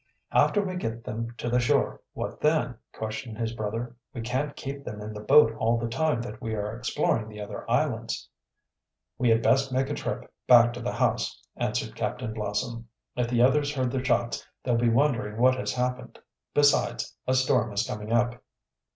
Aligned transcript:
"After 0.31 0.63
we 0.63 0.77
get 0.77 1.03
them 1.03 1.29
to 1.37 1.47
the 1.47 1.59
shore, 1.59 2.01
what 2.13 2.41
then?" 2.41 2.73
questioned 2.91 3.37
his 3.37 3.53
brother. 3.53 3.95
"We 4.15 4.21
can't 4.21 4.55
keep 4.55 4.83
them 4.83 4.99
in 4.99 5.13
the 5.13 5.19
boat 5.19 5.53
all 5.59 5.77
the 5.77 5.87
time 5.87 6.23
that 6.23 6.41
we 6.41 6.55
are 6.55 6.75
exploring 6.75 7.29
the 7.29 7.39
other 7.39 7.69
islands." 7.69 8.27
"We 9.19 9.29
had 9.29 9.43
best 9.43 9.71
make 9.71 9.91
a 9.91 9.93
trip 9.93 10.33
back 10.47 10.73
to 10.73 10.81
the 10.81 10.93
house," 10.93 11.39
answered 11.55 11.95
Captain 11.95 12.33
Blossom. 12.33 12.87
"If 13.15 13.27
the 13.27 13.43
others 13.43 13.75
heard 13.75 13.91
the 13.91 14.03
shots 14.03 14.43
they'll 14.63 14.73
be 14.75 14.89
wondering 14.89 15.37
what 15.39 15.53
has 15.53 15.71
happened; 15.73 16.17
besides, 16.55 17.15
a 17.27 17.35
storm 17.35 17.71
is 17.71 17.85
coming 17.85 18.11
up." 18.11 18.41